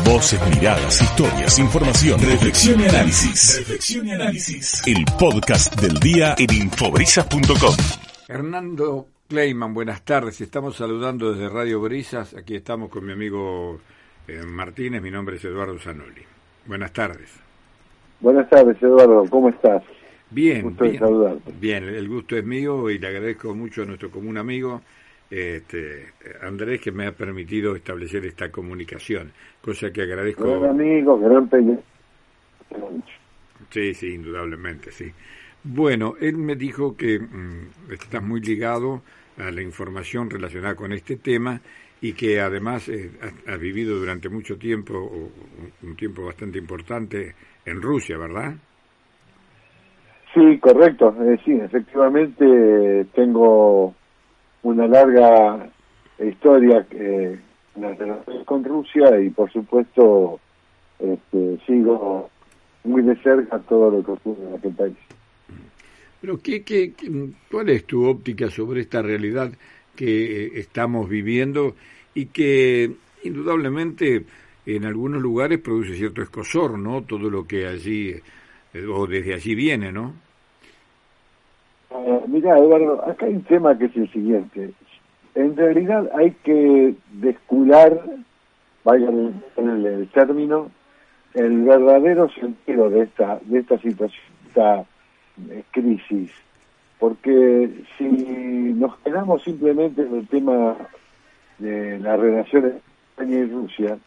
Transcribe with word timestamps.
Voces, 0.00 0.40
miradas, 0.56 1.00
historias, 1.02 1.58
información, 1.58 2.18
reflexión 2.18 2.80
y 2.80 2.84
análisis. 2.84 3.58
Reflexión 3.58 4.08
y 4.08 4.12
análisis. 4.12 4.82
El 4.86 5.04
podcast 5.18 5.78
del 5.80 5.94
día 6.00 6.34
en 6.38 6.52
infobrisas.com. 6.52 7.74
Hernando 8.26 9.06
Kleiman, 9.28 9.74
buenas 9.74 10.02
tardes. 10.02 10.40
Estamos 10.40 10.76
saludando 10.76 11.32
desde 11.32 11.48
Radio 11.48 11.80
Brisas. 11.80 12.34
Aquí 12.34 12.56
estamos 12.56 12.88
con 12.88 13.04
mi 13.04 13.12
amigo 13.12 13.80
eh, 14.26 14.42
Martínez. 14.44 15.02
Mi 15.02 15.10
nombre 15.10 15.36
es 15.36 15.44
Eduardo 15.44 15.78
Zanoli. 15.78 16.22
Buenas 16.66 16.92
tardes. 16.92 17.30
Buenas 18.20 18.48
tardes, 18.48 18.82
Eduardo. 18.82 19.24
¿Cómo 19.30 19.50
estás? 19.50 19.82
Bien, 20.30 20.62
Gusto 20.62 20.84
bien, 20.84 20.94
de 20.94 20.98
saludarte. 21.00 21.52
bien. 21.60 21.84
El 21.84 22.08
gusto 22.08 22.36
es 22.36 22.44
mío 22.44 22.88
y 22.88 22.98
le 22.98 23.06
agradezco 23.08 23.54
mucho 23.54 23.82
a 23.82 23.84
nuestro 23.84 24.10
común 24.10 24.38
amigo 24.38 24.80
este, 25.32 26.08
Andrés 26.42 26.80
que 26.80 26.92
me 26.92 27.06
ha 27.06 27.12
permitido 27.12 27.74
establecer 27.74 28.26
esta 28.26 28.50
comunicación, 28.50 29.32
cosa 29.62 29.90
que 29.90 30.02
agradezco. 30.02 30.44
Gran 30.44 30.70
amigo, 30.70 31.18
gran. 31.18 31.48
Sí, 33.70 33.94
sí, 33.94 34.14
indudablemente, 34.14 34.92
sí. 34.92 35.10
Bueno, 35.64 36.14
él 36.20 36.36
me 36.36 36.54
dijo 36.56 36.96
que 36.96 37.18
mm, 37.18 37.92
estás 37.92 38.22
muy 38.22 38.40
ligado 38.42 39.02
a 39.38 39.50
la 39.50 39.62
información 39.62 40.28
relacionada 40.28 40.74
con 40.74 40.92
este 40.92 41.16
tema 41.16 41.60
y 42.02 42.12
que 42.12 42.40
además 42.40 42.88
eh, 42.90 43.10
has, 43.22 43.32
has 43.54 43.58
vivido 43.60 43.98
durante 43.98 44.28
mucho 44.28 44.58
tiempo, 44.58 44.94
o 44.98 45.30
un- 45.86 45.96
tiempo 45.96 46.26
bastante 46.26 46.58
importante, 46.58 47.34
en 47.64 47.80
Rusia, 47.80 48.18
¿verdad? 48.18 48.54
Sí, 50.34 50.58
correcto. 50.58 51.14
Eh, 51.22 51.38
sí, 51.44 51.52
efectivamente 51.52 53.06
tengo 53.14 53.94
una 54.62 54.86
larga 54.86 55.68
historia 56.18 56.86
eh, 56.90 57.38
con 58.44 58.64
Rusia 58.64 59.20
y 59.20 59.30
por 59.30 59.50
supuesto 59.52 60.38
este, 60.98 61.58
sigo 61.66 62.30
muy 62.84 63.02
de 63.02 63.16
cerca 63.22 63.58
todo 63.60 63.90
lo 63.90 64.04
que 64.04 64.10
ocurre 64.12 64.48
en 64.48 64.54
aquel 64.56 64.72
país. 64.74 64.96
Pero 66.20 66.38
¿qué, 66.40 66.62
qué, 66.62 66.92
qué- 66.92 67.30
cuál 67.50 67.70
es 67.70 67.84
tu 67.84 68.04
óptica 68.06 68.48
sobre 68.50 68.82
esta 68.82 69.02
realidad 69.02 69.52
que 69.96 70.44
eh, 70.46 70.50
estamos 70.56 71.08
viviendo 71.08 71.74
y 72.14 72.26
que 72.26 72.92
indudablemente 73.24 74.24
en 74.66 74.84
algunos 74.84 75.20
lugares 75.20 75.58
produce 75.58 75.96
cierto 75.96 76.22
escosor, 76.22 76.78
¿no? 76.78 77.02
Todo 77.02 77.28
lo 77.28 77.44
que 77.44 77.66
allí, 77.66 78.10
eh, 78.74 78.86
o 78.86 79.06
desde 79.06 79.34
allí 79.34 79.54
viene, 79.56 79.90
¿no? 79.90 80.14
Mira, 82.26 82.58
Eduardo, 82.58 83.04
acá 83.04 83.26
hay 83.26 83.34
un 83.34 83.42
tema 83.42 83.76
que 83.78 83.86
es 83.86 83.96
el 83.96 84.10
siguiente. 84.12 84.72
En 85.34 85.56
realidad 85.56 86.10
hay 86.14 86.32
que 86.42 86.94
descular, 87.12 88.00
vaya 88.84 89.08
el, 89.08 90.08
término, 90.12 90.70
el 91.34 91.62
verdadero 91.62 92.28
sentido 92.30 92.90
de 92.90 93.02
esta 93.02 93.38
de 93.42 93.60
esta 93.60 93.78
situación, 93.78 94.24
esta 94.48 94.84
eh, 95.50 95.62
crisis. 95.70 96.30
Porque 96.98 97.70
si 97.98 98.04
nos 98.04 98.96
quedamos 98.98 99.42
simplemente 99.42 100.02
en 100.02 100.14
el 100.16 100.28
tema 100.28 100.76
de 101.58 101.98
las 101.98 102.18
relaciones 102.18 102.74
entre 102.74 102.90
España 103.10 103.38
y 103.38 103.46
Rusia, 103.46 103.98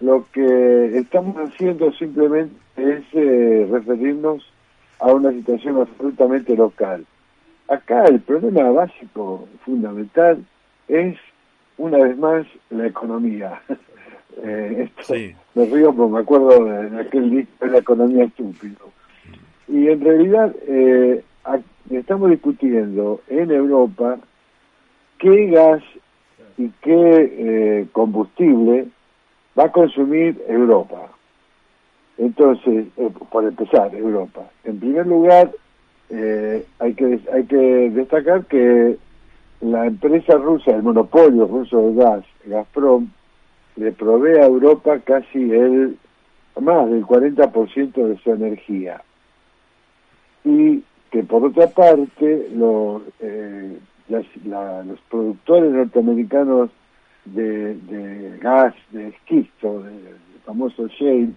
lo 0.00 0.26
que 0.32 0.98
estamos 0.98 1.36
haciendo 1.36 1.92
simplemente 1.92 2.54
es 2.76 3.04
eh, 3.12 3.66
referirnos 3.70 4.53
a 5.00 5.12
una 5.12 5.30
situación 5.32 5.80
absolutamente 5.80 6.56
local. 6.56 7.04
Acá 7.68 8.04
el 8.04 8.20
problema 8.20 8.70
básico, 8.70 9.48
fundamental, 9.64 10.44
es 10.88 11.16
una 11.78 11.98
vez 11.98 12.16
más 12.18 12.46
la 12.70 12.86
economía. 12.86 13.60
Eh, 14.42 14.88
esto, 14.88 15.14
Sí. 15.14 15.32
Me 15.54 15.64
río 15.66 15.94
porque 15.94 16.12
me 16.12 16.18
acuerdo 16.18 16.64
de, 16.64 16.90
de 16.90 17.00
aquel 17.02 17.30
disco 17.30 17.66
de 17.66 17.70
la 17.70 17.78
economía 17.78 18.24
estúpido. 18.24 18.90
Y 19.68 19.88
en 19.88 20.00
realidad 20.00 20.52
eh, 20.66 21.22
estamos 21.90 22.30
discutiendo 22.30 23.20
en 23.28 23.52
Europa 23.52 24.18
qué 25.18 25.46
gas 25.46 25.82
y 26.58 26.68
qué 26.82 27.34
eh, 27.38 27.86
combustible 27.92 28.88
va 29.58 29.64
a 29.64 29.72
consumir 29.72 30.42
Europa. 30.48 31.10
Entonces, 32.18 32.86
eh, 32.96 33.10
por 33.30 33.44
empezar, 33.44 33.94
Europa. 33.94 34.48
En 34.64 34.78
primer 34.78 35.06
lugar, 35.06 35.50
eh, 36.10 36.64
hay 36.78 36.94
que 36.94 37.18
hay 37.32 37.44
que 37.44 37.90
destacar 37.90 38.44
que 38.46 38.96
la 39.60 39.86
empresa 39.86 40.36
rusa, 40.36 40.70
el 40.72 40.82
monopolio 40.82 41.46
ruso 41.46 41.78
de 41.90 41.94
gas, 41.94 42.24
Gazprom, 42.44 43.08
le 43.76 43.90
provee 43.92 44.38
a 44.38 44.46
Europa 44.46 44.98
casi 45.00 45.50
el 45.50 45.96
más 46.60 46.88
del 46.88 47.04
40% 47.04 48.06
de 48.06 48.16
su 48.18 48.30
energía. 48.32 49.02
Y 50.44 50.84
que 51.10 51.22
por 51.24 51.44
otra 51.44 51.68
parte, 51.68 52.48
los, 52.54 53.02
eh, 53.20 53.78
la- 54.08 54.82
los 54.84 55.00
productores 55.10 55.72
norteamericanos 55.72 56.70
de, 57.24 57.74
de 57.74 58.38
gas, 58.38 58.74
de 58.90 59.08
esquisto, 59.08 59.82
de- 59.82 59.90
del 59.90 60.40
famoso 60.44 60.86
shale, 60.88 61.30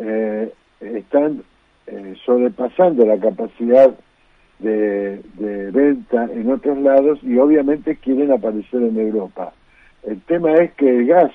eh, 0.00 0.52
están 0.80 1.42
eh, 1.86 2.14
sobrepasando 2.24 3.04
la 3.04 3.18
capacidad 3.18 3.94
de, 4.58 5.20
de 5.34 5.70
venta 5.70 6.24
en 6.32 6.50
otros 6.50 6.78
lados 6.78 7.18
y 7.22 7.38
obviamente 7.38 7.96
quieren 7.96 8.32
aparecer 8.32 8.82
en 8.82 8.98
Europa. 8.98 9.52
El 10.02 10.20
tema 10.22 10.54
es 10.54 10.72
que 10.74 10.88
el 10.88 11.06
gas, 11.06 11.32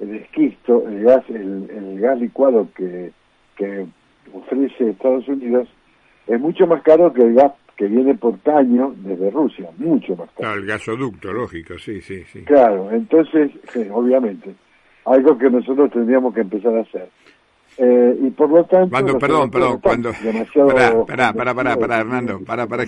el 0.00 0.16
esquisto, 0.16 0.86
el 0.88 1.04
gas, 1.04 1.24
el, 1.28 1.70
el 1.70 2.00
gas 2.00 2.18
licuado 2.18 2.68
que, 2.74 3.12
que 3.56 3.86
ofrece 4.32 4.90
Estados 4.90 5.28
Unidos 5.28 5.68
es 6.26 6.40
mucho 6.40 6.66
más 6.66 6.82
caro 6.82 7.12
que 7.12 7.22
el 7.22 7.34
gas 7.34 7.52
que 7.76 7.86
viene 7.86 8.14
por 8.14 8.38
caño 8.40 8.94
desde 8.96 9.30
Rusia, 9.30 9.68
mucho 9.76 10.16
más 10.16 10.30
caro. 10.30 10.36
Claro, 10.36 10.60
el 10.60 10.66
gasoducto, 10.66 11.32
lógico, 11.32 11.78
sí, 11.78 12.00
sí, 12.00 12.24
sí. 12.24 12.42
Claro, 12.44 12.90
entonces, 12.90 13.50
sí, 13.68 13.86
obviamente, 13.92 14.54
algo 15.04 15.36
que 15.36 15.50
nosotros 15.50 15.90
tendríamos 15.92 16.34
que 16.34 16.40
empezar 16.40 16.74
a 16.74 16.80
hacer. 16.80 17.08
Eh, 17.78 18.18
y 18.22 18.30
por 18.30 18.50
lo 18.50 18.64
tanto... 18.64 18.88
Cuando, 18.90 19.18
perdón, 19.18 19.50
perdón, 19.50 19.80
cuando... 19.80 20.12
demasiado 20.22 20.68
Pará, 21.06 21.32
pará, 21.32 21.32
pará, 21.32 21.54
pará, 21.54 21.76
pará, 21.76 21.76
convencidos 21.76 22.00
Hernando, 22.00 22.44
pará, 22.44 22.66
pará, 22.66 22.84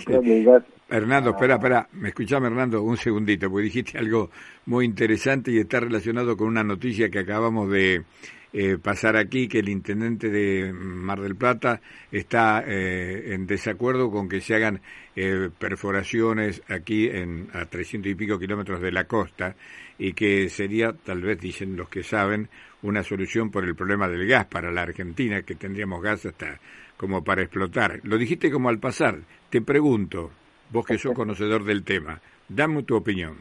Hernando, 0.90 1.30
espera, 1.30 1.54
espera, 1.56 1.88
me 1.92 2.08
escuchame 2.08 2.46
Hernando 2.46 2.82
un 2.82 2.96
segundito, 2.96 3.50
porque 3.50 3.64
dijiste 3.64 3.98
algo 3.98 4.30
muy 4.66 4.86
interesante 4.86 5.50
y 5.50 5.58
está 5.58 5.80
relacionado 5.80 6.36
con 6.36 6.48
una 6.48 6.64
noticia 6.64 7.10
que 7.10 7.18
acabamos 7.18 7.70
de 7.70 8.02
eh, 8.50 8.78
pasar 8.78 9.16
aquí, 9.16 9.46
que 9.46 9.58
el 9.58 9.68
intendente 9.68 10.30
de 10.30 10.72
Mar 10.72 11.20
del 11.20 11.36
Plata 11.36 11.82
está 12.10 12.64
eh, 12.66 13.34
en 13.34 13.46
desacuerdo 13.46 14.10
con 14.10 14.26
que 14.26 14.40
se 14.40 14.54
hagan 14.54 14.80
eh, 15.14 15.50
perforaciones 15.58 16.62
aquí 16.68 17.08
en, 17.08 17.48
a 17.52 17.66
300 17.66 18.10
y 18.10 18.14
pico 18.14 18.38
kilómetros 18.38 18.80
de 18.80 18.90
la 18.90 19.04
costa 19.04 19.54
y 19.98 20.14
que 20.14 20.48
sería, 20.48 20.94
tal 20.94 21.20
vez 21.20 21.38
dicen 21.38 21.76
los 21.76 21.90
que 21.90 22.02
saben, 22.02 22.48
una 22.82 23.02
solución 23.02 23.50
por 23.50 23.64
el 23.64 23.74
problema 23.74 24.08
del 24.08 24.26
gas 24.26 24.46
para 24.46 24.70
la 24.70 24.82
Argentina, 24.82 25.42
que 25.42 25.54
tendríamos 25.54 26.02
gas 26.02 26.26
hasta 26.26 26.58
como 26.96 27.22
para 27.22 27.42
explotar. 27.42 28.00
Lo 28.02 28.18
dijiste 28.18 28.50
como 28.50 28.68
al 28.68 28.78
pasar. 28.78 29.16
Te 29.50 29.60
pregunto, 29.60 30.30
vos 30.70 30.86
que 30.86 30.98
sos 30.98 31.14
conocedor 31.14 31.64
del 31.64 31.84
tema, 31.84 32.20
dame 32.48 32.82
tu 32.82 32.96
opinión. 32.96 33.36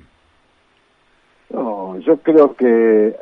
No, 1.49 1.99
yo 1.99 2.17
creo 2.17 2.55
que 2.55 3.15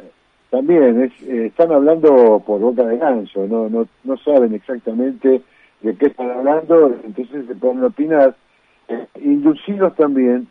también 0.49 1.03
es, 1.03 1.21
están 1.21 1.71
hablando 1.71 2.41
por 2.45 2.59
boca 2.59 2.83
de 2.85 2.97
ganso, 2.97 3.45
no, 3.47 3.69
no, 3.69 3.87
no 4.03 4.17
saben 4.17 4.53
exactamente 4.53 5.41
de 5.81 5.95
qué 5.95 6.07
están 6.07 6.31
hablando, 6.31 6.95
entonces 7.03 7.45
se 7.45 7.55
pueden 7.55 7.83
opinar, 7.83 8.35
eh, 8.87 9.07
inducidos 9.21 9.95
también 9.95 10.47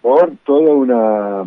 por 0.00 0.36
toda 0.44 0.72
una, 0.72 1.44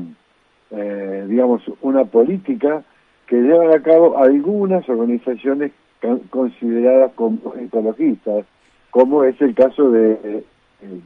eh, 0.72 1.26
digamos, 1.28 1.64
una 1.82 2.06
política 2.06 2.84
que 3.32 3.38
llevan 3.38 3.72
a 3.72 3.82
cabo 3.82 4.18
algunas 4.18 4.90
organizaciones 4.90 5.72
consideradas 6.30 7.14
como 7.16 7.40
ecologistas, 7.58 8.46
como 8.90 9.24
es 9.24 9.40
el 9.40 9.56
caso 9.56 9.90
de 9.90 10.20
eh, 10.22 10.44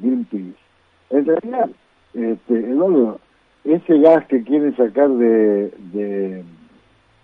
Greenpeace. 0.01 0.57
En 1.11 1.25
realidad, 1.27 1.69
este, 2.15 2.59
Eduardo, 2.61 3.19
ese 3.63 3.99
gas 3.99 4.25
que 4.25 4.41
quieren 4.41 4.75
sacar 4.75 5.07
de, 5.09 6.43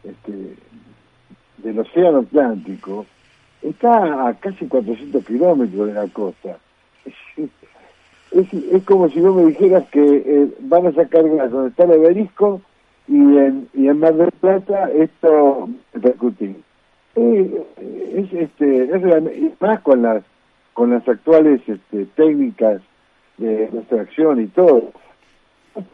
este, 0.03 0.56
del 1.57 1.80
océano 1.80 2.19
Atlántico 2.19 3.07
está 3.63 4.27
a 4.27 4.36
casi 4.36 4.68
400 4.68 5.25
kilómetros 5.25 5.88
de 5.88 5.94
la 5.95 6.07
costa. 6.09 6.59
Es, 8.31 8.83
como 8.86 9.09
si 9.09 9.19
vos 9.19 9.36
me 9.36 9.45
dijeras 9.45 9.83
que 9.89 10.00
eh, 10.00 10.47
van 10.59 10.86
a 10.86 10.92
sacar 10.92 11.27
gas 11.27 11.50
donde 11.50 11.69
está 11.69 11.86
el 11.86 11.94
Everisco 11.94 12.62
y 13.12 13.38
en, 13.38 13.68
y 13.74 13.88
en 13.88 14.00
Mar 14.00 14.16
del 14.16 14.31
Plata 14.31 14.90
esto 14.92 15.68
es, 17.16 18.34
este, 18.34 18.84
es 18.96 19.62
más 19.62 19.81
con 19.81 20.02
las 20.02 20.24
con 20.74 20.92
las 20.92 21.06
actuales 21.08 21.62
este, 21.68 22.06
técnicas 22.16 22.81
de 23.38 23.66
extracción 23.66 24.42
y 24.42 24.48
todo. 24.48 24.92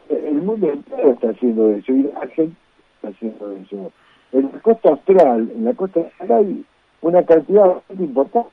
El 0.08 0.42
mundo 0.42 0.70
entero 0.72 1.10
está 1.10 1.30
haciendo 1.30 1.70
eso. 1.72 1.92
Y 1.92 2.04
Argen- 2.20 2.54
haciendo 3.02 3.52
eso. 3.52 3.92
En 4.32 4.50
la 4.52 4.60
costa 4.60 4.90
austral, 4.90 5.50
en 5.54 5.64
la 5.64 5.74
costa 5.74 6.00
austral 6.00 6.32
hay 6.44 6.64
una 7.00 7.22
cantidad 7.24 7.66
bastante 7.66 8.04
importante 8.04 8.50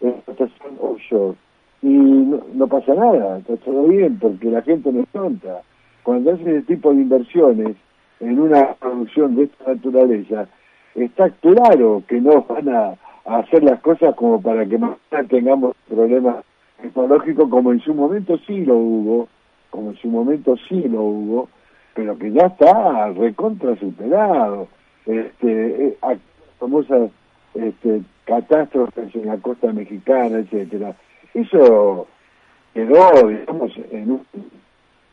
de 0.00 0.08
explotación 0.08 0.76
offshore 0.80 1.36
y 1.82 1.88
no, 1.88 2.66
pasa 2.68 2.94
nada, 2.94 3.38
está 3.38 3.56
todo 3.56 3.84
bien 3.88 4.18
porque 4.18 4.50
la 4.50 4.62
gente 4.62 4.92
no 4.92 5.00
es 5.00 5.08
tonta. 5.08 5.62
Cuando 6.02 6.32
hace 6.32 6.42
ese 6.42 6.62
tipo 6.62 6.90
de 6.90 7.02
inversiones 7.02 7.76
en 8.20 8.40
una 8.40 8.74
producción 8.74 9.36
de 9.36 9.44
esta 9.44 9.74
naturaleza, 9.74 10.48
está 10.94 11.30
claro 11.30 12.02
que 12.08 12.20
no 12.20 12.42
van 12.42 12.68
a, 12.68 12.94
hacer 13.24 13.62
las 13.62 13.80
cosas 13.80 14.14
como 14.16 14.40
para 14.40 14.66
que 14.66 14.78
más 14.78 14.96
tengamos 15.28 15.76
problemas 15.88 16.44
ecológicos 16.82 17.48
como 17.48 17.70
en 17.70 17.80
su 17.80 17.94
momento 17.94 18.38
sí 18.46 18.64
lo 18.64 18.76
hubo, 18.76 19.28
como 19.70 19.90
en 19.90 19.96
su 19.98 20.08
momento 20.08 20.56
sí 20.68 20.88
lo 20.88 21.02
hubo, 21.02 21.48
pero 21.94 22.18
que 22.18 22.32
ya 22.32 22.46
está 22.46 23.10
recontra 23.10 23.76
superado. 23.76 24.68
Este, 25.06 25.86
eh, 25.86 26.18
famosas 26.58 27.10
este, 27.54 28.02
catástrofes 28.24 29.14
en 29.14 29.26
la 29.26 29.36
costa 29.38 29.72
mexicana, 29.72 30.38
etcétera. 30.38 30.94
Eso 31.34 32.06
quedó, 32.74 33.28
digamos, 33.28 33.72
en 33.90 34.10
un, 34.12 34.26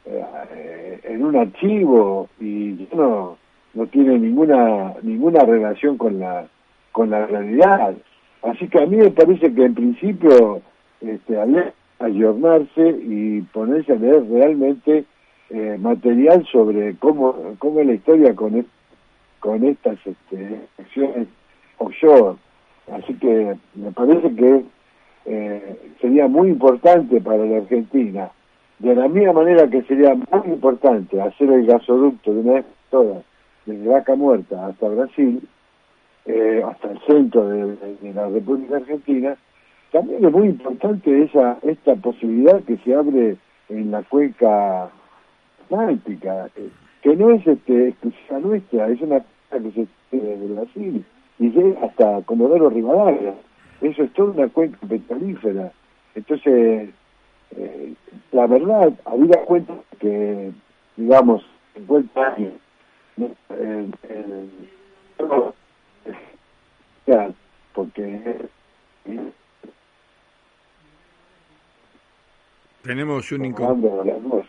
eh, 0.09 0.99
en 1.03 1.25
un 1.25 1.35
archivo 1.35 2.29
y 2.39 2.87
no, 2.93 3.37
no 3.73 3.87
tiene 3.87 4.17
ninguna 4.17 4.93
ninguna 5.01 5.43
relación 5.43 5.97
con 5.97 6.19
la 6.19 6.47
con 6.91 7.09
la 7.09 7.25
realidad. 7.25 7.95
Así 8.41 8.67
que 8.67 8.81
a 8.81 8.85
mí 8.85 8.97
me 8.97 9.11
parece 9.11 9.53
que 9.53 9.65
en 9.65 9.75
principio 9.75 10.61
este, 11.01 11.37
ayornarse 11.99 12.89
y 13.03 13.41
ponerse 13.53 13.93
a 13.93 13.95
leer 13.95 14.23
realmente 14.29 15.05
eh, 15.49 15.77
material 15.79 16.45
sobre 16.51 16.95
cómo, 16.97 17.55
cómo 17.59 17.79
es 17.79 17.87
la 17.87 17.93
historia 17.93 18.35
con, 18.35 18.65
con 19.39 19.63
estas 19.63 19.97
este, 20.05 20.61
acciones 20.79 21.27
offshore. 21.77 22.37
Así 22.91 23.13
que 23.15 23.55
me 23.75 23.91
parece 23.91 24.33
que 24.35 24.63
eh, 25.25 25.77
sería 25.99 26.27
muy 26.27 26.49
importante 26.49 27.19
para 27.21 27.45
la 27.45 27.57
Argentina, 27.57 28.31
de 28.79 28.95
la 28.95 29.07
misma 29.07 29.33
manera 29.33 29.67
que 29.67 29.81
sería 29.83 30.13
muy 30.13 30.53
importante 30.53 31.19
hacer 31.21 31.49
el 31.51 31.65
gasoducto 31.65 32.33
de 32.33 32.39
una 32.41 32.53
vez 32.53 32.65
todas, 32.89 33.23
desde 33.65 33.87
Vaca 33.87 34.15
Muerta 34.15 34.67
hasta 34.67 34.87
Brasil, 34.87 35.41
eh, 36.25 36.63
hasta 36.65 36.91
el 36.91 36.99
centro 37.07 37.47
de, 37.47 38.13
la 38.13 38.27
República 38.27 38.77
Argentina, 38.77 39.35
también 39.91 40.25
es 40.25 40.31
muy 40.31 40.47
importante 40.47 41.23
esa 41.23 41.57
esta 41.63 41.95
posibilidad 41.95 42.61
que 42.63 42.77
se 42.77 42.93
abre 42.93 43.37
en 43.69 43.91
la 43.91 44.03
cuenca 44.03 44.89
atlántica, 45.65 46.49
eh, 46.55 46.69
que 47.01 47.15
no 47.15 47.31
es 47.31 47.45
este, 47.47 47.89
exclusiva 47.89 48.39
nuestra, 48.39 48.89
es 48.89 49.01
una 49.01 49.23
que 49.51 49.87
se 50.11 50.17
de 50.17 50.47
Brasil 50.53 51.05
y 51.39 51.49
llega 51.49 51.85
hasta 51.85 52.21
Comodoro 52.23 52.69
Rivadavia. 52.69 53.33
Eso 53.81 54.03
es 54.03 54.13
toda 54.13 54.31
una 54.31 54.47
cuenca 54.47 54.79
petrolífera. 54.87 55.71
Entonces, 56.15 56.89
eh, 57.55 57.93
la 58.31 58.47
verdad, 58.47 58.93
había 59.05 59.45
cuenta 59.45 59.73
que, 59.99 60.51
digamos, 60.95 61.45
50 61.75 62.21
años, 62.21 62.53
el, 63.49 63.93
porque 67.73 68.49
tenemos 72.83 73.31
un 73.31 73.45
inconveniente. 73.45 74.47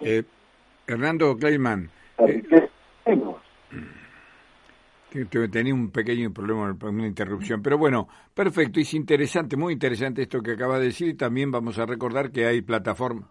Eh, 0.00 0.22
Hernando 0.86 1.36
Kleiman. 1.36 1.90
Eh, 2.18 2.65
tenía 5.50 5.74
un 5.74 5.90
pequeño 5.90 6.32
problema, 6.32 6.76
una 6.82 7.06
interrupción. 7.06 7.62
Pero 7.62 7.78
bueno, 7.78 8.08
perfecto, 8.34 8.80
es 8.80 8.92
interesante, 8.94 9.56
muy 9.56 9.72
interesante 9.72 10.22
esto 10.22 10.42
que 10.42 10.52
acaba 10.52 10.78
de 10.78 10.86
decir 10.86 11.08
y 11.08 11.14
también 11.14 11.50
vamos 11.50 11.78
a 11.78 11.86
recordar 11.86 12.30
que 12.30 12.46
hay 12.46 12.62
plataforma. 12.62 13.30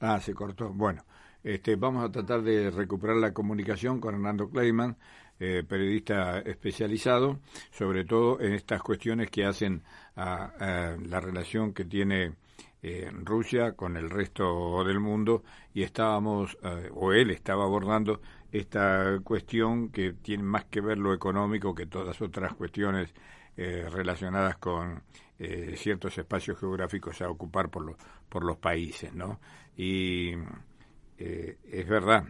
Ah, 0.00 0.20
se 0.20 0.34
cortó. 0.34 0.72
Bueno, 0.72 1.04
este, 1.44 1.76
vamos 1.76 2.04
a 2.04 2.10
tratar 2.10 2.42
de 2.42 2.70
recuperar 2.70 3.16
la 3.16 3.32
comunicación 3.32 4.00
con 4.00 4.14
Hernando 4.14 4.48
Kleiman, 4.50 4.96
eh, 5.40 5.64
periodista 5.66 6.38
especializado, 6.40 7.40
sobre 7.70 8.04
todo 8.04 8.40
en 8.40 8.52
estas 8.52 8.82
cuestiones 8.82 9.30
que 9.30 9.44
hacen 9.44 9.82
a, 10.14 10.96
la 11.04 11.20
relación 11.20 11.72
que 11.72 11.84
tiene 11.84 12.34
eh, 12.82 13.10
Rusia 13.24 13.72
con 13.72 13.96
el 13.96 14.10
resto 14.10 14.84
del 14.84 15.00
mundo 15.00 15.42
y 15.72 15.82
estábamos, 15.82 16.56
eh, 16.62 16.90
o 16.92 17.12
él 17.12 17.30
estaba 17.30 17.64
abordando 17.64 18.20
esta 18.52 19.18
cuestión 19.24 19.88
que 19.88 20.12
tiene 20.12 20.42
más 20.42 20.66
que 20.66 20.82
ver 20.82 20.98
lo 20.98 21.14
económico 21.14 21.74
que 21.74 21.86
todas 21.86 22.20
otras 22.20 22.54
cuestiones 22.54 23.14
eh, 23.56 23.88
relacionadas 23.90 24.58
con 24.58 25.02
eh, 25.38 25.74
ciertos 25.76 26.16
espacios 26.18 26.60
geográficos 26.60 27.20
a 27.22 27.30
ocupar 27.30 27.70
por, 27.70 27.84
los 27.84 27.96
por 28.28 28.44
los 28.44 28.58
países, 28.58 29.12
¿no? 29.14 29.40
Y 29.76 30.32
eh, 31.18 31.58
es 31.64 31.88
verdad, 31.88 32.24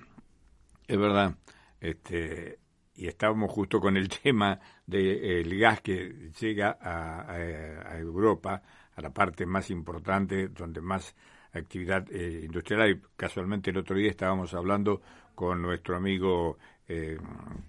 es 0.87 0.99
verdad, 0.99 1.35
este, 1.81 2.59
y 2.95 3.09
estábamos 3.09 3.51
justo 3.51 3.81
con 3.81 3.97
el 3.97 4.09
tema 4.23 4.61
del 4.87 5.59
gas 5.59 5.81
que 5.81 6.31
llega 6.41 6.79
a, 6.81 7.33
a, 7.33 7.99
Europa, 7.99 8.63
a 8.95 9.01
la 9.01 9.11
parte 9.11 9.45
más 9.45 9.71
importante, 9.71 10.49
donde 10.49 10.81
más 10.81 11.17
actividad 11.53 12.09
industrial 12.11 12.83
hay. 12.83 13.01
Casualmente 13.17 13.71
el 13.71 13.77
otro 13.79 13.97
día 13.97 14.11
estábamos 14.11 14.55
hablando 14.55 15.03
con 15.35 15.63
nuestro 15.63 15.97
amigo 15.97 16.59
eh, 16.89 17.19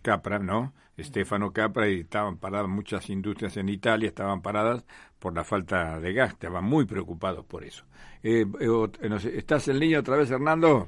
Capra, 0.01 0.39
¿no? 0.39 0.73
Estefano 0.95 1.51
Capra, 1.51 1.89
y 1.89 2.01
estaban 2.01 2.37
paradas 2.37 2.69
muchas 2.69 3.09
industrias 3.09 3.57
en 3.57 3.69
Italia, 3.69 4.09
estaban 4.09 4.41
paradas 4.41 4.85
por 5.17 5.33
la 5.33 5.43
falta 5.43 5.99
de 5.99 6.13
gas, 6.13 6.33
estaban 6.33 6.63
muy 6.63 6.85
preocupados 6.85 7.45
por 7.45 7.63
eso. 7.63 7.85
Eh, 8.21 8.45
eh 8.59 8.89
¿Estás 9.35 9.67
en 9.69 9.79
línea 9.79 9.99
otra 9.99 10.17
vez, 10.17 10.29
Hernando? 10.29 10.87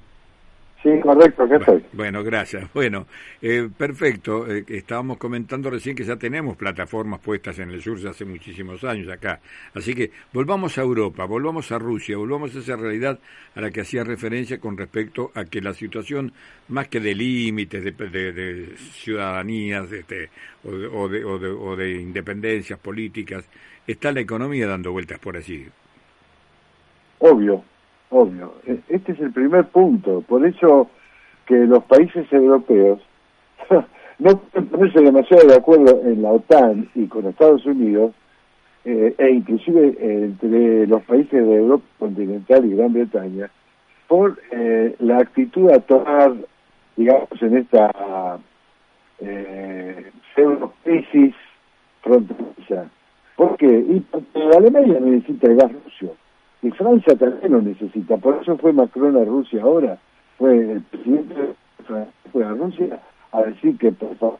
Sí, 0.84 1.00
correcto, 1.02 1.48
¿qué 1.48 1.58
bueno, 1.58 1.84
Bueno, 1.94 2.24
gracias. 2.24 2.70
Bueno, 2.74 3.08
eh, 3.42 3.68
perfecto. 3.76 4.46
Eh, 4.48 4.64
estábamos 4.68 5.18
comentando 5.18 5.70
recién 5.70 5.96
que 5.96 6.04
ya 6.04 6.16
tenemos 6.16 6.58
plataformas 6.58 7.20
puestas 7.22 7.58
en 7.60 7.72
el 7.72 7.82
sur 7.82 7.98
hace 8.08 8.24
muchísimos 8.24 8.84
años 8.84 9.10
acá. 9.10 9.40
Así 9.74 9.96
que 9.96 10.12
volvamos 10.32 10.78
a 10.78 10.82
Europa, 10.82 11.26
volvamos 11.26 11.72
a 11.72 11.80
Rusia, 11.80 12.18
volvamos 12.18 12.56
a 12.56 12.60
esa 12.60 12.76
realidad 12.76 13.18
a 13.56 13.62
la 13.62 13.72
que 13.72 13.82
hacía 13.82 14.04
referencia 14.04 14.60
con 14.60 14.78
respecto 14.78 15.32
a 15.34 15.46
que 15.46 15.62
la 15.62 15.74
situación, 15.74 16.34
más 16.68 16.88
que 16.88 17.00
de 17.00 17.16
límites, 17.16 17.84
de, 17.84 17.92
de, 18.32 18.78
ciudadanías 18.78 19.92
este, 19.92 20.30
o, 20.64 21.08
de, 21.08 21.24
o, 21.24 21.72
o 21.72 21.76
de 21.76 21.94
independencias 21.94 22.78
políticas, 22.78 23.50
está 23.88 24.12
la 24.12 24.20
economía 24.20 24.68
dando 24.68 24.92
vueltas 24.92 25.18
por 25.20 25.36
allí. 25.38 25.66
Obvio, 27.20 27.64
obvio. 28.10 28.54
E, 28.66 28.80
este 28.90 29.14
es 29.14 29.20
el 29.20 29.32
primer 29.32 29.66
punto. 29.66 30.22
Por 30.22 30.46
eso 30.46 30.90
que 31.46 31.56
los 31.56 31.84
países 31.86 32.32
europeos 32.32 33.00
no 34.20 34.38
pueden 34.38 34.70
ponerse 34.70 35.02
demasiado 35.02 35.48
de 35.48 35.56
acuerdo 35.56 36.02
en 36.04 36.22
la 36.22 36.32
OTAN 36.32 36.90
y 36.96 37.08
con 37.08 37.28
Estados 37.28 37.66
Unidos, 37.66 38.14
eh, 38.84 39.16
e 39.18 39.30
inclusive 39.32 39.98
entre 40.00 40.88
los 40.88 41.02
países 41.04 41.46
de 41.46 41.56
Europa 41.56 41.86
continental 42.00 42.66
y 42.66 42.76
Gran 42.76 42.94
Bretaña, 42.94 43.50
por 44.08 44.40
eh, 44.52 44.96
la 45.00 45.18
actitud 45.18 45.72
a 45.72 45.80
tomar, 45.80 46.34
digamos, 46.96 47.30
en 47.42 47.58
esta 47.58 48.38
eh, 49.20 50.12
pseudo-crisis 50.34 51.34
fronteriza. 52.02 52.86
¿Por 53.36 53.58
qué? 53.58 53.68
Y 53.68 54.00
porque 54.02 54.40
Alemania 54.56 55.00
necesita 55.00 55.48
el 55.48 55.58
gas 55.58 55.72
ruso 55.72 56.16
y 56.66 56.72
Francia 56.72 57.16
también 57.16 57.52
lo 57.52 57.62
necesita. 57.62 58.18
Por 58.18 58.42
eso 58.42 58.58
fue 58.58 58.74
Macron 58.74 59.16
a 59.18 59.24
Rusia 59.24 59.62
ahora. 59.62 60.00
Fue 60.40 60.72
el 60.72 60.82
presidente 60.82 61.54
fue 62.32 62.44
a 62.44 62.50
Rusia 62.50 63.00
a 63.32 63.44
decir 63.44 63.78
que 63.78 63.92
por 63.92 64.16
favor 64.16 64.40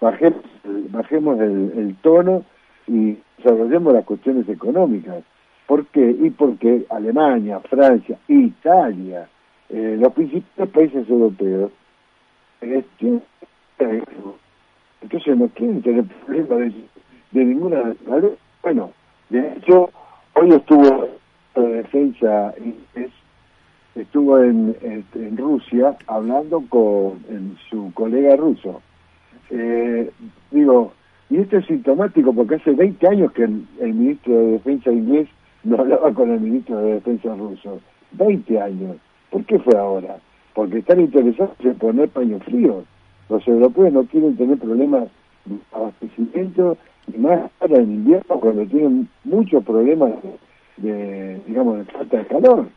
bajemos, 0.00 0.44
bajemos 0.90 1.40
el, 1.40 1.96
tono 2.00 2.44
y 2.86 3.18
desarrollemos 3.38 3.92
las 3.92 4.04
cuestiones 4.04 4.48
económicas. 4.48 5.24
¿Por 5.66 5.86
qué? 5.86 6.16
Y 6.20 6.30
porque 6.30 6.86
Alemania, 6.90 7.58
Francia, 7.68 8.16
Italia, 8.28 9.28
eh, 9.68 9.96
los 9.98 10.12
principales 10.12 10.72
países 10.72 11.10
europeos, 11.10 11.72
eh, 12.60 12.84
entonces 15.02 15.36
no 15.36 15.48
quieren 15.48 15.82
tener 15.82 16.04
problemas 16.04 16.72
de, 17.32 17.44
ninguna 17.44 17.94
Bueno, 18.62 18.92
de 19.28 19.54
hecho, 19.54 19.90
hoy 20.34 20.50
estuvo 20.50 21.17
de 21.62 21.74
defensa 21.76 22.54
estuvo 23.94 24.38
en, 24.42 24.76
en, 25.14 25.36
Rusia 25.36 25.96
hablando 26.06 26.62
con 26.68 27.18
su 27.68 27.92
colega 27.94 28.36
ruso. 28.36 28.80
Eh, 29.50 30.10
digo, 30.50 30.92
y 31.30 31.38
esto 31.38 31.58
es 31.58 31.66
sintomático 31.66 32.32
porque 32.32 32.56
hace 32.56 32.72
20 32.72 33.06
años 33.08 33.32
que 33.32 33.44
el, 33.44 33.94
ministro 33.94 34.34
de 34.34 34.52
Defensa 34.52 34.90
inglés 34.90 35.28
no 35.64 35.78
hablaba 35.78 36.12
con 36.12 36.30
el 36.30 36.40
ministro 36.40 36.78
de 36.78 36.94
Defensa 36.94 37.34
ruso. 37.34 37.80
20 38.12 38.60
años. 38.60 38.96
¿Por 39.30 39.44
qué 39.44 39.58
fue 39.58 39.78
ahora? 39.78 40.16
Porque 40.54 40.78
están 40.78 41.00
interesados 41.00 41.54
en 41.60 41.74
poner 41.74 42.08
paños 42.08 42.42
fríos. 42.44 42.84
Los 43.28 43.46
europeos 43.46 43.92
no 43.92 44.04
quieren 44.04 44.36
tener 44.36 44.58
problemas 44.58 45.08
de 45.44 45.56
abastecimiento, 45.72 46.78
y 47.12 47.18
más 47.18 47.50
para 47.58 47.76
el 47.76 47.84
invierno 47.84 48.40
cuando 48.40 48.64
tienen 48.66 49.08
muchos 49.24 49.62
problemas 49.64 50.10
de, 50.22 50.30
digamos, 50.78 51.78
de 51.78 51.84
falta 51.84 52.18
de 52.18 52.26
calor. 52.26 52.68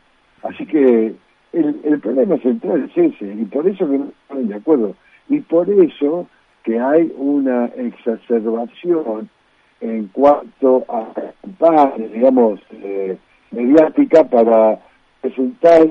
Así 0.42 0.66
que 0.66 1.14
el, 1.52 1.80
el 1.84 2.00
problema 2.00 2.36
central 2.38 2.90
es 2.90 3.14
ese, 3.14 3.32
y 3.32 3.44
por 3.44 3.66
eso 3.66 3.88
que 3.88 3.98
no 3.98 4.06
están 4.22 4.48
de 4.48 4.54
acuerdo. 4.54 4.94
Y 5.28 5.40
por 5.40 5.68
eso 5.70 6.26
que 6.62 6.78
hay 6.78 7.12
una 7.16 7.66
exacerbación 7.66 9.28
en 9.80 10.08
cuanto 10.08 10.84
a 10.88 11.08
campaña, 11.42 12.06
digamos, 12.12 12.60
eh, 12.72 13.18
mediática 13.50 14.24
para 14.24 14.78
presentar 15.20 15.88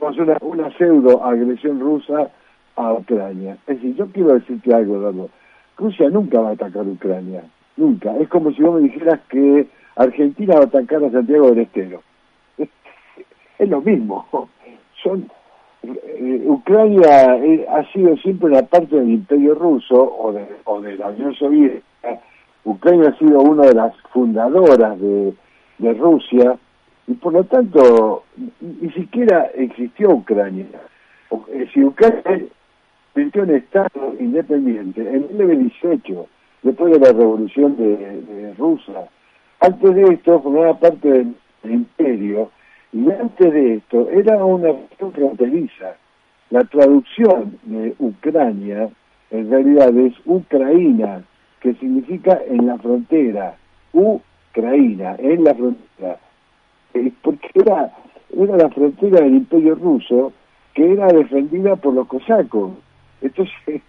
una, 0.00 0.38
una 0.40 0.76
pseudo 0.76 1.24
agresión 1.24 1.80
rusa 1.80 2.30
a 2.76 2.92
Ucrania. 2.92 3.56
Es 3.66 3.76
decir, 3.76 3.94
yo 3.94 4.06
quiero 4.06 4.34
decirte 4.34 4.74
algo, 4.74 4.96
Eduardo. 4.96 5.30
Rusia 5.76 6.10
nunca 6.10 6.40
va 6.40 6.50
a 6.50 6.52
atacar 6.52 6.86
Ucrania, 6.86 7.44
nunca. 7.76 8.16
Es 8.16 8.28
como 8.28 8.52
si 8.52 8.62
vos 8.62 8.80
me 8.80 8.88
dijeras 8.88 9.20
que 9.28 9.68
Argentina 9.96 10.54
va 10.54 10.60
a 10.60 10.64
atacar 10.64 11.04
a 11.04 11.10
Santiago 11.10 11.50
del 11.50 11.60
Estero. 11.60 12.02
Es, 12.56 13.68
lo 13.68 13.80
mismo. 13.82 14.48
Son 15.02 15.30
eh, 15.82 16.44
Ucrania 16.46 17.36
eh, 17.36 17.66
ha 17.68 17.84
sido 17.92 18.16
siempre 18.18 18.48
una 18.48 18.62
parte 18.62 18.96
del 18.96 19.10
Imperio 19.10 19.54
Ruso 19.54 19.96
o 19.96 20.32
de, 20.32 20.46
o 20.64 20.80
de 20.80 20.96
la 20.96 21.08
Unión 21.08 21.34
Soviética. 21.34 21.84
Ucrania 22.64 23.10
ha 23.10 23.18
sido 23.18 23.40
una 23.40 23.66
de 23.66 23.74
las 23.74 23.94
fundadoras 24.12 24.98
de, 25.00 25.34
Rusia 25.98 26.58
y 27.06 27.14
por 27.14 27.32
lo 27.32 27.44
tanto 27.44 28.24
ni 28.60 28.90
siquiera 28.92 29.50
existió 29.54 30.10
Ucrania. 30.10 30.66
Eh, 31.52 31.68
si 31.72 31.82
Ucrania 31.82 32.22
existió 33.14 33.42
un 33.42 33.50
Estado 33.54 34.14
independiente 34.18 35.00
en 35.00 35.26
1918, 35.36 36.26
después 36.62 36.92
de 36.92 36.98
la 36.98 37.12
revolución 37.12 37.76
de, 37.78 37.96
de 37.96 38.54
Rusia, 38.54 39.08
antes 39.60 39.94
de 39.94 40.02
esto 40.14 40.40
formaba 40.40 40.78
parte 40.78 41.08
del, 41.08 41.34
imperio 41.62 42.50
y 42.92 43.10
antes 43.10 43.52
de 43.52 43.74
esto 43.74 44.08
era 44.10 44.42
una 44.42 44.72
región 44.72 45.12
fronteriza. 45.12 45.96
La 46.48 46.64
traducción 46.64 47.58
de 47.64 47.94
Ucrania 47.98 48.88
en 49.30 49.50
realidad 49.50 49.96
es 49.96 50.14
Ucraína, 50.24 51.22
que 51.60 51.74
significa 51.74 52.40
en 52.48 52.66
la 52.66 52.78
frontera. 52.78 53.56
Ucraína, 53.92 55.16
en 55.18 55.44
la 55.44 55.54
frontera. 55.54 56.18
Porque 57.22 57.50
era, 57.54 57.92
era 58.36 58.56
la 58.56 58.70
frontera 58.70 59.20
del 59.20 59.34
imperio 59.34 59.74
ruso 59.74 60.32
que 60.74 60.92
era 60.92 61.08
defendida 61.08 61.76
por 61.76 61.94
los 61.94 62.06
cosacos. 62.06 62.72
Entonces, 63.20 63.54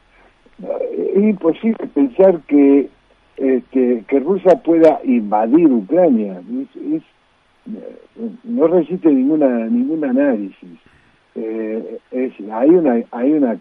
es 0.59 1.23
imposible 1.23 1.87
pensar 1.87 2.41
que 2.41 2.89
este, 3.38 4.03
que 4.07 4.19
Rusia 4.19 4.61
pueda 4.63 5.00
invadir 5.03 5.71
Ucrania. 5.71 6.41
no 8.43 8.67
resiste 8.67 9.09
ninguna 9.09 9.47
ningún 9.65 10.03
análisis. 10.03 10.79
Eh, 11.35 12.00
es, 12.11 12.33
hay 12.51 12.69
una 12.69 13.03
hay 13.11 13.31
una 13.31 13.57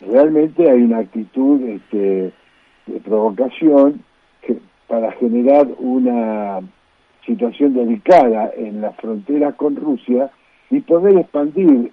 realmente 0.00 0.68
hay 0.68 0.82
una 0.82 0.98
actitud 0.98 1.62
este, 1.62 2.32
de 2.86 3.00
provocación 3.00 4.02
para 4.88 5.12
generar 5.12 5.68
una 5.78 6.60
situación 7.24 7.72
delicada 7.72 8.50
en 8.56 8.82
la 8.82 8.90
frontera 8.92 9.52
con 9.52 9.76
Rusia 9.76 10.30
y 10.70 10.80
poder 10.80 11.16
expandir 11.16 11.92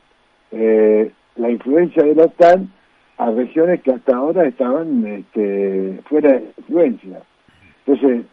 eh, 0.51 1.11
la 1.37 1.49
influencia 1.49 2.03
de 2.03 2.15
la 2.15 2.23
OTAN 2.25 2.71
a 3.19 3.31
regiones 3.31 3.81
que 3.81 3.91
hasta 3.91 4.15
ahora 4.15 4.47
estaban 4.47 5.05
este, 5.05 5.99
fuera 6.05 6.31
de 6.31 6.45
influencia. 6.57 7.21
Entonces, 7.85 8.25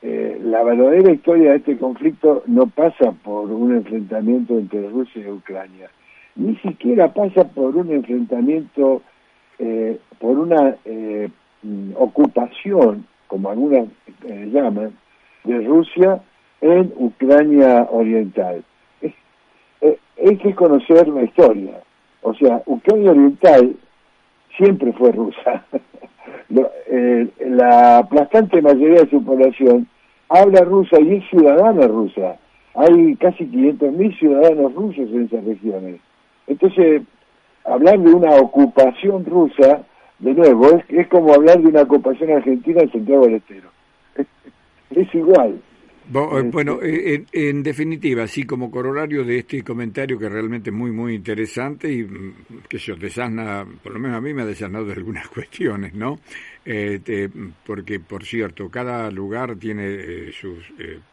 eh, 0.00 0.40
la 0.42 0.62
verdadera 0.62 1.12
historia 1.12 1.50
de 1.50 1.56
este 1.58 1.76
conflicto 1.76 2.42
no 2.46 2.66
pasa 2.66 3.12
por 3.22 3.50
un 3.50 3.76
enfrentamiento 3.76 4.58
entre 4.58 4.88
Rusia 4.88 5.22
y 5.22 5.30
Ucrania, 5.30 5.90
ni 6.36 6.56
siquiera 6.56 7.12
pasa 7.12 7.48
por 7.48 7.76
un 7.76 7.92
enfrentamiento, 7.92 9.02
eh, 9.58 9.98
por 10.18 10.38
una 10.38 10.74
eh, 10.86 11.28
ocupación, 11.96 13.04
como 13.26 13.50
algunas 13.50 13.88
llaman, 14.24 14.92
de 15.44 15.60
Rusia 15.60 16.22
en 16.62 16.90
Ucrania 16.96 17.86
Oriental. 17.90 18.64
hay 19.82 20.36
que 20.38 20.54
conocer 20.54 21.08
la 21.08 21.24
historia. 21.24 21.82
O 22.22 22.32
sea, 22.34 22.62
Ucrania 22.66 23.10
Oriental 23.10 23.76
siempre 24.60 24.92
fue 24.92 25.12
rusa. 25.12 25.64
Eh, 26.92 27.28
la 27.46 27.98
aplastante 27.98 28.60
mayoría 28.60 29.02
de 29.02 29.10
su 29.10 29.24
población 29.24 29.86
habla 30.28 30.62
rusa 30.62 31.00
y 31.00 31.14
es 31.14 31.24
ciudadana 31.30 31.86
rusa. 31.86 32.38
Hay 32.74 33.14
casi 33.16 33.44
500.000 33.44 34.18
ciudadanos 34.18 34.74
rusos 34.74 35.08
en 35.10 35.26
esas 35.26 35.44
regiones. 35.44 36.00
Entonces, 36.48 37.02
hablar 37.64 38.00
de 38.00 38.12
una 38.12 38.34
ocupación 38.34 39.24
rusa, 39.24 39.82
de 40.18 40.34
nuevo, 40.34 40.66
es, 40.88 41.06
como 41.06 41.32
hablar 41.32 41.60
de 41.60 41.68
una 41.68 41.82
ocupación 41.82 42.32
argentina 42.32 42.82
en 42.82 42.90
Santiago 42.90 43.26
del 43.26 43.34
Estero. 43.34 43.68
es 44.90 45.14
igual. 45.14 45.60
Eh, 46.12 46.42
bueno, 46.50 46.80
eh, 46.82 47.24
en, 47.30 47.62
definitiva, 47.62 48.24
así 48.24 48.42
como 48.42 48.68
corolario 48.68 49.24
de 49.24 49.38
este 49.38 49.62
comentario 49.62 50.18
que 50.18 50.26
es 50.26 50.32
realmente 50.32 50.72
muy, 50.72 50.90
muy 50.90 51.14
interesante 51.14 51.92
y 51.92 52.02
mm, 52.02 52.62
que 52.68 52.80
se 52.80 52.94
desasna, 52.94 53.64
por 53.80 53.92
lo 53.92 54.00
menos 54.00 54.16
a 54.16 54.20
mí 54.20 54.34
me 54.34 54.42
ha 54.42 54.46
desasnado 54.46 54.86
de 54.86 54.94
algunas 54.94 55.28
cuestiones, 55.34 55.94
¿no? 55.94 56.18
Eh, 56.64 57.28
porque, 57.64 58.00
por 58.00 58.24
cierto, 58.24 58.68
cada 58.68 59.08
lugar 59.10 59.54
tiene 59.56 60.32
sus 60.32 60.58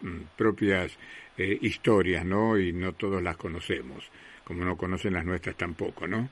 mm, 0.02 0.36
propias 0.36 0.98
historias, 1.38 2.26
¿no? 2.26 2.58
Y 2.58 2.74
no 2.74 2.94
todos 2.94 3.22
las 3.22 3.38
conocemos, 3.38 4.10
como 4.44 4.66
no 4.66 4.76
conocen 4.76 5.14
las 5.14 5.26
nuestras 5.26 5.56
tampoco, 5.56 6.08
¿no? 6.08 6.30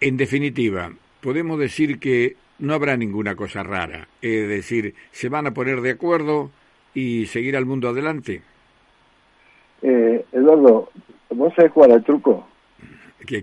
en 0.00 0.16
definitiva, 0.18 0.92
podemos 1.20 1.58
decir 1.58 1.98
que 1.98 2.36
no 2.58 2.74
habrá 2.74 2.96
ninguna 2.96 3.34
cosa 3.34 3.62
rara. 3.62 4.08
Es 4.20 4.48
decir, 4.48 4.94
se 5.10 5.28
van 5.28 5.46
a 5.46 5.54
poner 5.54 5.80
de 5.80 5.90
acuerdo 5.90 6.50
y 6.94 7.26
seguir 7.26 7.56
al 7.56 7.66
mundo 7.66 7.88
adelante. 7.88 8.42
Eh, 9.82 10.24
Eduardo, 10.32 10.90
¿vos 11.30 11.52
sabés 11.54 11.72
jugar 11.72 11.92
al 11.92 12.04
truco? 12.04 12.46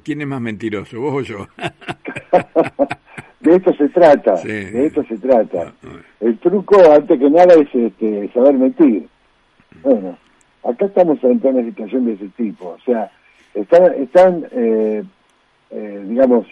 ¿Quién 0.03 0.21
es 0.21 0.27
más 0.27 0.41
mentiroso, 0.41 0.99
vos 0.99 1.15
o 1.15 1.21
yo? 1.21 1.47
de 3.39 3.55
esto 3.55 3.73
se 3.73 3.89
trata, 3.89 4.35
de 4.35 4.85
esto 4.85 5.03
se 5.05 5.17
trata. 5.17 5.63
Ah, 5.67 5.73
ah. 5.85 5.99
El 6.19 6.37
truco, 6.37 6.79
antes 6.91 7.19
que 7.19 7.29
nada, 7.29 7.53
es 7.55 7.73
este, 7.73 8.29
saber 8.33 8.53
mentir. 8.53 9.07
Bueno, 9.81 10.17
acá 10.63 10.85
estamos 10.85 11.23
ante 11.23 11.47
una 11.47 11.63
situación 11.63 12.05
de 12.05 12.13
ese 12.13 12.27
tipo. 12.29 12.69
O 12.69 12.79
sea, 12.85 13.11
están, 13.55 13.93
están 13.95 14.45
eh, 14.51 15.03
eh, 15.71 16.03
digamos, 16.05 16.45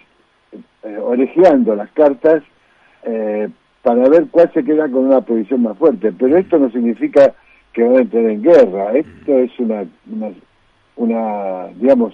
eh, 0.51 0.98
orejeando 1.01 1.75
las 1.75 1.91
cartas 1.91 2.44
eh, 3.03 3.50
para 3.82 4.08
ver 4.10 4.27
cuál 4.32 4.51
se 4.53 4.63
queda 4.63 4.89
con 4.89 5.06
una 5.06 5.22
posición 5.22 5.63
más 5.63 5.77
fuerte. 5.77 6.12
Pero 6.12 6.38
esto 6.38 6.58
no 6.58 6.70
significa 6.72 7.34
que 7.74 7.84
van 7.84 7.98
a 7.98 8.01
entrar 8.01 8.25
en 8.25 8.41
guerra. 8.41 8.91
Esto 8.94 9.38
es 9.38 9.51
una, 9.60 9.86
una, 10.96 11.68
digamos, 11.75 12.13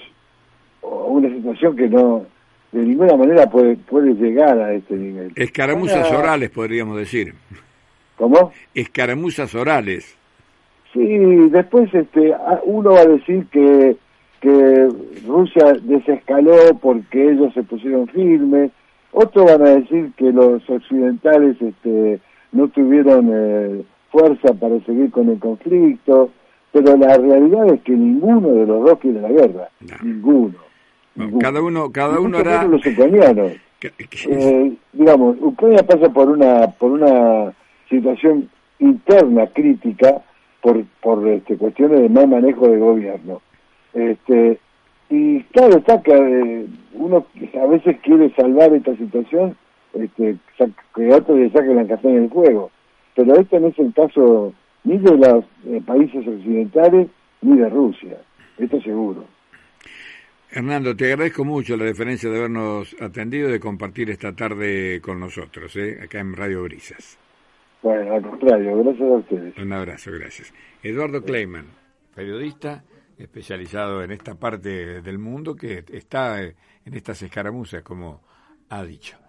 una 0.82 1.30
situación 1.30 1.76
que 1.76 1.90
no 1.90 2.26
de 2.72 2.82
ninguna 2.86 3.16
manera 3.16 3.50
puede 3.50 3.78
puede 3.78 4.14
llegar 4.14 4.60
a 4.60 4.74
este 4.74 4.96
nivel. 4.96 5.32
Escaramuzas 5.36 6.12
orales, 6.12 6.50
podríamos 6.50 6.98
decir. 6.98 7.34
¿Cómo? 8.18 8.52
Escaramuzas 8.74 9.56
orales. 9.56 10.18
Sí, 10.94 11.18
después 11.50 11.94
este 11.94 12.34
uno 12.64 12.92
va 12.92 13.02
a 13.02 13.06
decir 13.06 13.46
que 13.52 13.98
que 14.46 14.90
Rusia 15.26 15.74
desescaló 15.82 16.78
porque 16.80 17.32
ellos 17.32 17.52
se 17.56 17.64
pusieron 17.64 18.08
firmes, 18.10 18.70
otros 19.12 19.46
van 19.46 19.66
a 19.66 19.70
decir 19.72 20.12
que 20.16 20.32
los 20.32 20.70
occidentales 20.70 21.60
este, 21.60 22.20
no 22.52 22.68
tuvieron 22.68 23.32
eh, 23.34 23.82
fuerza 24.12 24.54
para 24.54 24.80
seguir 24.82 25.10
con 25.10 25.30
el 25.30 25.40
conflicto, 25.40 26.30
pero 26.72 26.96
la 26.96 27.18
realidad 27.18 27.74
es 27.74 27.82
que 27.82 27.94
ninguno 27.94 28.50
de 28.50 28.68
los 28.68 28.86
dos 28.86 29.00
quiere 29.00 29.20
la 29.22 29.30
guerra, 29.30 29.70
ninguno, 30.04 30.60
Cada 31.40 31.64
uno, 31.64 31.92
cada 31.92 32.20
uno 32.20 32.38
hará. 32.38 32.66
Los 32.66 32.86
ucranianos. 32.86 33.54
Eh, 34.28 34.74
digamos, 34.94 35.38
Ucrania 35.42 35.84
pasa 35.86 36.10
por 36.10 36.28
una 36.30 36.66
por 36.80 36.92
una 36.92 37.54
situación 37.88 38.50
interna 38.80 39.46
crítica 39.46 40.24
por 40.60 40.84
por 41.02 41.28
este, 41.28 41.56
cuestiones 41.56 42.02
de 42.02 42.10
mal 42.10 42.28
manejo 42.28 42.68
del 42.68 42.80
gobierno 42.80 43.42
este, 43.96 44.60
y 45.10 45.42
claro, 45.46 45.78
está 45.78 46.02
que 46.02 46.14
eh, 46.14 46.66
uno 46.94 47.26
a 47.62 47.68
veces 47.68 47.98
quiere 48.04 48.30
salvar 48.36 48.74
esta 48.74 48.96
situación, 48.98 49.56
este, 49.94 50.38
que 50.94 51.14
otros 51.14 51.40
le 51.40 51.50
saquen 51.52 51.78
la 51.78 51.88
castaña 51.88 52.20
del 52.20 52.30
juego. 52.30 52.70
Pero 53.16 53.36
este 53.40 53.60
no 53.60 53.68
es 53.68 53.80
el 53.80 53.94
caso 53.94 54.54
ni 54.84 54.98
de 54.98 55.18
los 55.18 55.46
eh, 55.66 55.82
países 55.86 56.28
occidentales 56.28 57.08
ni 57.42 57.58
de 57.58 57.70
Rusia, 57.70 58.18
esto 58.58 58.82
seguro. 58.82 59.24
Hernando, 60.52 60.96
te 60.96 61.12
agradezco 61.12 61.44
mucho 61.44 61.76
la 61.76 61.86
deferencia 61.86 62.30
de 62.30 62.38
habernos 62.38 62.96
atendido 63.02 63.50
y 63.50 63.54
de 63.54 63.60
compartir 63.60 64.10
esta 64.10 64.34
tarde 64.34 65.02
con 65.02 65.20
nosotros, 65.20 65.76
¿eh? 65.76 66.00
acá 66.04 66.20
en 66.20 66.36
Radio 66.36 66.64
Brisas. 66.64 67.18
Bueno, 67.82 68.16
al 68.16 68.22
contrario, 68.22 68.84
gracias 68.84 69.10
a 69.10 69.14
ustedes. 69.14 69.58
Un 69.58 69.74
abrazo, 69.74 70.12
gracias. 70.12 70.54
Eduardo 70.82 71.24
Kleiman, 71.24 71.66
periodista 72.16 72.84
especializado 73.18 74.04
en 74.04 74.12
esta 74.12 74.36
parte 74.36 75.02
del 75.02 75.18
mundo 75.18 75.56
que 75.56 75.84
está 75.90 76.42
en 76.42 76.56
estas 76.84 77.22
escaramuzas, 77.22 77.84
como 77.84 78.22
ha 78.70 78.84
dicho. 78.84 79.25